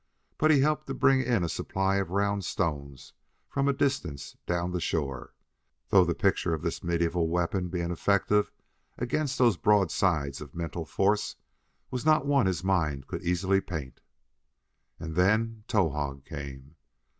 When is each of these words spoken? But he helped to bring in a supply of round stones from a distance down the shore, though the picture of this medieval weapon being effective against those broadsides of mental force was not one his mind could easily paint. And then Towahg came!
But 0.39 0.49
he 0.49 0.61
helped 0.61 0.87
to 0.87 0.95
bring 0.95 1.21
in 1.21 1.43
a 1.43 1.47
supply 1.47 1.97
of 1.97 2.09
round 2.09 2.43
stones 2.43 3.13
from 3.47 3.67
a 3.67 3.71
distance 3.71 4.35
down 4.47 4.71
the 4.71 4.81
shore, 4.81 5.35
though 5.89 6.03
the 6.03 6.15
picture 6.15 6.55
of 6.55 6.63
this 6.63 6.83
medieval 6.83 7.29
weapon 7.29 7.67
being 7.67 7.91
effective 7.91 8.51
against 8.97 9.37
those 9.37 9.57
broadsides 9.57 10.41
of 10.41 10.55
mental 10.55 10.85
force 10.85 11.35
was 11.91 12.03
not 12.03 12.25
one 12.25 12.47
his 12.47 12.63
mind 12.63 13.05
could 13.05 13.21
easily 13.21 13.61
paint. 13.61 13.99
And 14.99 15.13
then 15.15 15.65
Towahg 15.67 16.25
came! 16.25 16.77